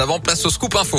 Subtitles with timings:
[0.00, 0.98] avant, place au scoop info.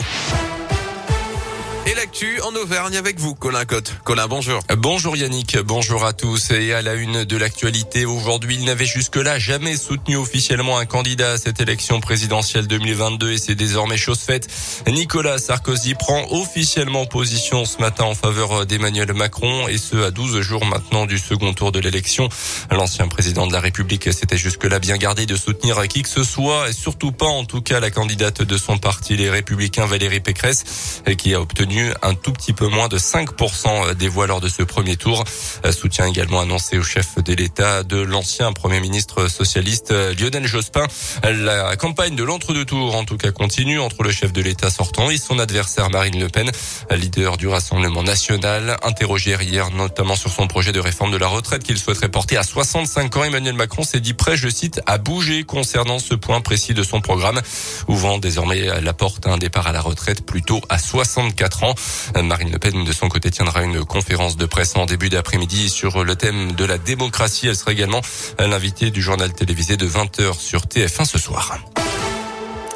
[1.87, 3.93] Et l'actu en Auvergne avec vous, Colin Cotte.
[4.03, 4.59] Colin, bonjour.
[4.75, 6.50] Bonjour Yannick, bonjour à tous.
[6.50, 11.34] Et à la une de l'actualité, aujourd'hui, il n'avait jusque-là jamais soutenu officiellement un candidat
[11.34, 14.48] à cette élection présidentielle 2022 et c'est désormais chose faite.
[14.88, 20.41] Nicolas Sarkozy prend officiellement position ce matin en faveur d'Emmanuel Macron et ce à 12
[20.41, 22.29] jours maintenant du second tour de l'élection.
[22.71, 26.67] L'ancien président de la République s'était jusque-là bien gardé de soutenir qui que ce soit
[26.67, 31.03] et surtout pas en tout cas la candidate de son parti, les Républicains Valérie Pécresse,
[31.16, 34.63] qui a obtenu un tout petit peu moins de 5% des voix lors de ce
[34.63, 35.23] premier tour.
[35.66, 40.45] Euh, soutien également annoncé au chef de l'État de l'ancien Premier ministre socialiste euh, Lionel
[40.45, 40.85] Jospin.
[41.23, 45.09] La campagne de l'entre-deux tours, en tout cas, continue entre le chef de l'État sortant
[45.09, 46.52] et son adversaire Marine Le Pen,
[46.91, 48.77] leader du Rassemblement national.
[48.83, 52.44] Interrogé hier notamment sur son projet de réforme de la retraite qu'il souhaiterait porter à
[52.44, 56.73] 65 ans, Emmanuel Macron s'est dit prêt, je cite, à bouger concernant ce point précis
[56.73, 57.41] de son programme,
[57.88, 61.64] ouvrant désormais la porte à un départ à la retraite plutôt à 64 ans.
[62.23, 66.03] Marine Le Pen, de son côté, tiendra une conférence de presse en début d'après-midi sur
[66.03, 67.47] le thème de la démocratie.
[67.47, 68.02] Elle sera également
[68.39, 71.57] l'invitée du journal télévisé de 20h sur TF1 ce soir.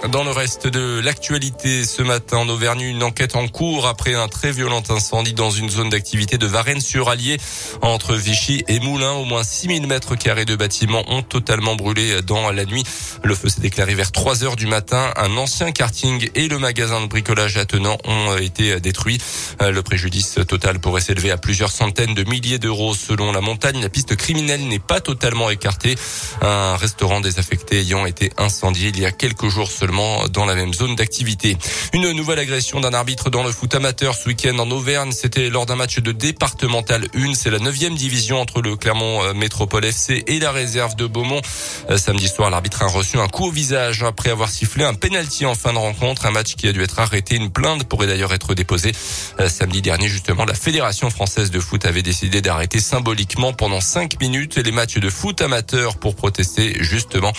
[0.07, 4.29] Dans le reste de l'actualité ce matin en Auvergne, une enquête en cours après un
[4.29, 7.37] très violent incendie dans une zone d'activité de Varennes-sur-Allier
[7.81, 9.11] entre Vichy et Moulins.
[9.11, 12.83] Au moins 6000 mètres carrés de bâtiments ont totalement brûlé dans la nuit.
[13.25, 15.11] Le feu s'est déclaré vers 3 heures du matin.
[15.17, 19.19] Un ancien karting et le magasin de bricolage attenant ont été détruits.
[19.59, 23.81] Le préjudice total pourrait s'élever à plusieurs centaines de milliers d'euros selon la montagne.
[23.81, 25.95] La piste criminelle n'est pas totalement écartée.
[26.41, 30.71] Un restaurant désaffecté ayant été incendié il y a quelques jours seulement dans la même
[30.71, 31.57] zone d'activité.
[31.93, 35.11] Une nouvelle agression d'un arbitre dans le foot amateur ce week-end en Auvergne.
[35.11, 37.33] C'était lors d'un match de départemental 1.
[37.33, 41.41] C'est la neuvième division entre le Clermont euh, Métropole FC et la réserve de Beaumont.
[41.89, 45.47] Euh, samedi soir, l'arbitre a reçu un coup au visage après avoir sifflé un penalty
[45.47, 46.27] en fin de rencontre.
[46.27, 47.35] Un match qui a dû être arrêté.
[47.35, 48.91] Une plainte pourrait d'ailleurs être déposée.
[49.39, 54.19] Euh, samedi dernier, justement, la Fédération française de foot avait décidé d'arrêter symboliquement pendant cinq
[54.21, 57.33] minutes les matchs de foot amateur pour protester justement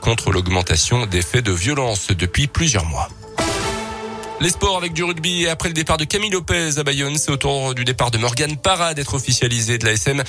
[0.00, 3.08] contre l'augmentation des faits de violence depuis plusieurs mois.
[4.38, 7.38] Les sports avec du rugby après le départ de Camille Lopez à Bayonne, c'est au
[7.38, 10.22] tour du départ de Morgan Parra d'être officialisé de la SM.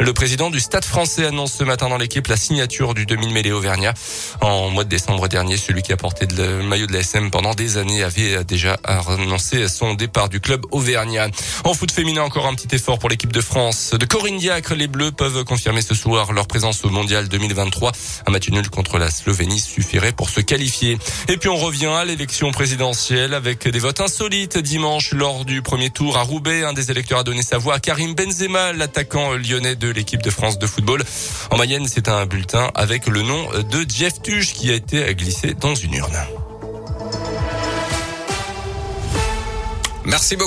[0.00, 3.94] Le président du Stade français annonce ce matin dans l'équipe la signature du demi-mêlée Auvergnat.
[4.42, 7.54] En mois de décembre dernier, celui qui a porté le maillot de la SM pendant
[7.54, 11.28] des années avait déjà annoncé son départ du club Auvergnat.
[11.64, 13.94] En foot féminin, encore un petit effort pour l'équipe de France.
[13.98, 17.92] De Corinne Diacre, les Bleus peuvent confirmer ce soir leur présence au Mondial 2023.
[18.26, 20.98] Un match nul contre la Slovénie suffirait pour se qualifier.
[21.28, 25.62] Et puis on revient à l'élection présidentielle avec avec des votes insolites dimanche lors du
[25.62, 26.64] premier tour à Roubaix.
[26.64, 30.30] Un des électeurs a donné sa voix à Karim Benzema, l'attaquant lyonnais de l'équipe de
[30.30, 31.04] France de football.
[31.52, 35.54] En Mayenne, c'est un bulletin avec le nom de Jeff Tuche qui a été glissé
[35.54, 36.18] dans une urne.
[40.04, 40.42] Merci beaucoup.